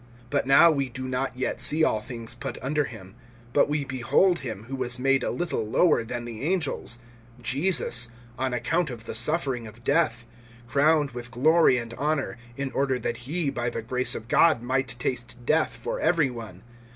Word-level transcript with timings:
But 0.31 0.47
now 0.47 0.71
we 0.71 0.89
do 0.89 1.07
not 1.07 1.37
yet 1.37 1.61
see 1.61 1.83
all 1.83 2.01
things 2.01 2.33
put 2.33 2.57
under 2.63 2.85
him. 2.85 3.13
(9)But 3.53 3.67
we 3.67 3.85
behold 3.85 4.39
him, 4.39 4.63
who 4.63 4.75
was 4.75 4.97
made 4.97 5.21
a 5.23 5.29
little 5.29 5.63
lower 5.63 6.03
than 6.03 6.25
the 6.25 6.41
angels, 6.41 6.97
Jesus, 7.39 8.09
on 8.35 8.51
account 8.51 8.89
of 8.89 9.05
the 9.05 9.13
suffering 9.13 9.67
of 9.67 9.83
death, 9.83 10.25
crowned 10.67 11.11
with 11.11 11.29
glory 11.29 11.77
and 11.77 11.93
honor, 11.99 12.39
in 12.57 12.71
order 12.71 12.97
that 12.97 13.29
he 13.29 13.51
by 13.51 13.69
the 13.69 13.83
grace 13.83 14.15
of 14.15 14.27
God 14.27 14.63
might 14.63 14.95
taste 14.97 15.37
death 15.45 15.77
for 15.77 15.99
every 15.99 16.31
one. 16.31 16.63